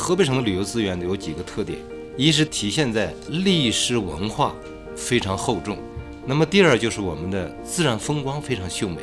[0.00, 1.78] 河北省的旅游资源有几个特点，
[2.16, 4.56] 一是体现在历史文化
[4.96, 5.76] 非常厚重，
[6.24, 9.02] 那么第二就是我们的自然风光非常秀美，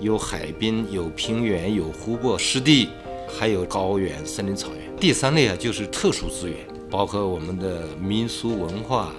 [0.00, 2.90] 有海滨，有平原，有湖泊、湿地，
[3.28, 4.96] 还有高原、森林、草原。
[4.96, 6.56] 第三类啊就是特殊资源，
[6.88, 9.12] 包括我们的民俗文化，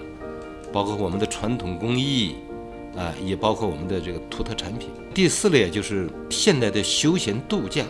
[0.72, 2.36] 包括我们的传统工艺。
[2.96, 4.90] 啊，也包括我们的这个土特产品。
[5.14, 7.86] 第四类就是现代的休闲度假，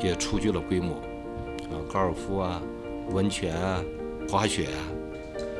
[0.00, 1.02] 也初具了规模，
[1.92, 2.60] 高尔夫啊，
[3.10, 3.82] 温泉啊，
[4.28, 4.78] 滑雪啊。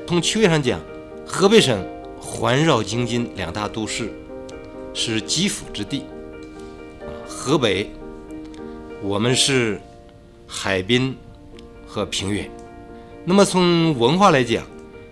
[0.07, 0.81] 从区域上讲，
[1.27, 1.85] 河北省
[2.21, 4.13] 环绕京津两大都市，
[4.93, 6.05] 是极府之地。
[7.27, 7.91] 河北，
[9.03, 9.81] 我们是
[10.47, 11.17] 海滨
[11.87, 12.51] 和平原。
[13.25, 14.65] 那么从文化来讲，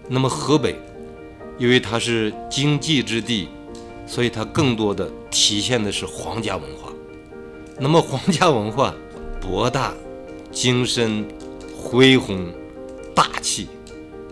[0.09, 0.77] 那么河北，
[1.59, 3.49] 因为它是经济之地。
[4.07, 6.93] 所以它更多的体现的是皇家文化，
[7.81, 8.95] 那么皇家文化
[9.41, 9.95] 博大、
[10.55, 11.27] 精深、
[11.77, 12.47] 恢宏、
[13.15, 13.67] 大气，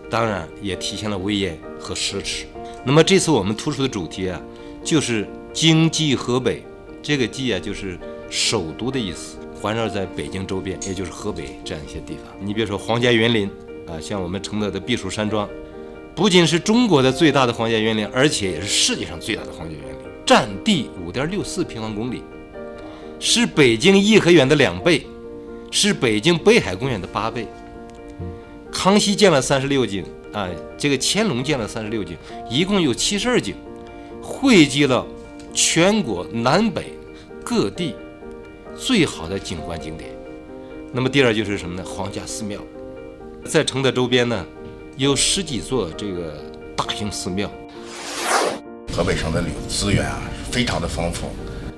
[0.09, 2.45] 当然也体现了威严和奢侈。
[2.85, 4.41] 那么这次我们突出的主题啊，
[4.83, 6.63] 就是京冀河北，
[7.01, 12.33] 这个冀啊就是首都的意思，环绕在北京周边，也就是河北这样一些地方。
[12.39, 13.47] 你比如说皇家园林
[13.85, 15.47] 啊，像我们承德的避暑山庄。
[16.15, 22.21] 不仅是中国的最大的皇家园林，而且也是世界上最大的皇家园林，占地五点六四平方公里，
[23.19, 25.07] 是北京颐和园的两倍，
[25.75, 27.47] 是北京北海公园的八倍。
[28.71, 32.15] 康熙建了三十六景啊，这个乾隆建了三十六景，
[32.47, 33.55] 一共有七十二景，
[34.21, 35.03] 汇集了
[35.51, 36.93] 全国南北
[37.43, 37.95] 各地
[38.77, 40.11] 最好的景观景点。
[40.91, 41.83] 那么第二就是什么呢？
[41.83, 42.59] 皇家寺庙，
[43.43, 44.45] 在承德周边呢。
[44.95, 46.39] 有十几座这个
[46.75, 47.51] 大型寺庙。
[48.95, 51.29] 河北省的旅游资源啊，非常的丰富，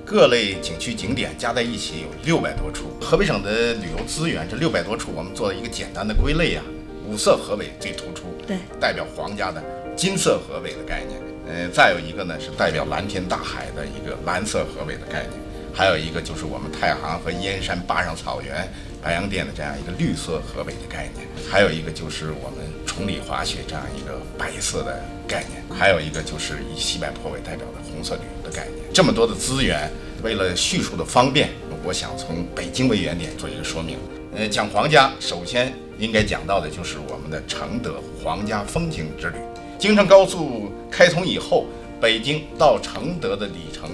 [0.06, 2.96] 各类景区景点加在一起有六百多处。
[3.00, 6.62] 河北省的旅游资源这六百多处，我们做了一个简单的归类啊。
[7.04, 9.60] 五色河北最突出，对，代表皇家的
[9.96, 11.20] 金色河北的概念。
[11.48, 15.32] 呃，再有一个呢是代表蓝天大海的一个蓝色河北的概念，
[15.76, 18.66] 还有一个就是我们太行和燕山坝上草原。
[19.02, 28.84] 白洋淀的这样一个绿色河北的概念，还有一个就是我们崇礼滑雪这样一个白色的概念，还有一个就是以西柏坡为代表的红色旅游的概念。
[28.92, 29.88] 这么多的资源，
[30.24, 31.50] 为了叙述的方便，
[31.84, 33.96] 我想从北京为原点做一个说明。
[34.34, 39.36] 呃，讲皇家，首先应该讲到的就是我们的承德皇家风情之旅。
[39.78, 41.66] 京承高速开通以后，
[42.00, 43.90] 北京到承德的里程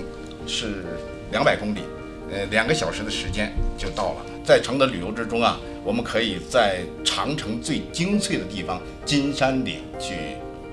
[0.46, 0.84] 是
[1.30, 1.80] 两百公里。
[2.30, 4.24] 呃，两个小时的时间就到了。
[4.42, 10.14] 在承德旅游之中啊，我们可以在长城最精粹的地方金山岭去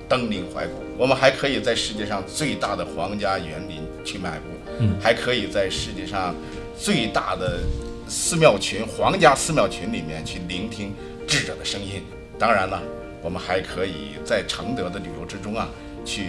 [0.08, 4.48] 登临怀古，我们还可以在世界上最大的皇家园林去漫步，
[4.78, 6.34] 嗯，还可以在世界上
[6.78, 7.60] 最大的
[8.08, 10.94] 寺庙群——皇家寺庙群里面去聆听
[11.26, 12.02] 智者的声音。
[12.38, 12.82] 当然了，
[13.20, 15.68] 我们还可以在承德的旅游之中啊，
[16.06, 16.24] 去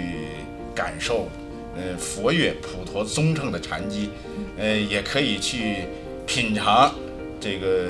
[0.75, 1.29] 感受。
[1.75, 4.09] 嗯，佛乐普陀宗正的禅机，
[4.57, 5.85] 呃，也可以去
[6.25, 6.93] 品尝
[7.39, 7.87] 这个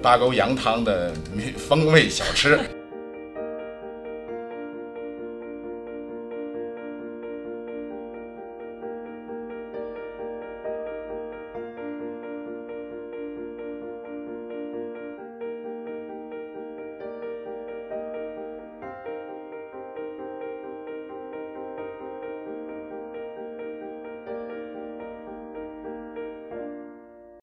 [0.00, 1.12] 八沟羊汤的
[1.56, 2.58] 风味小吃。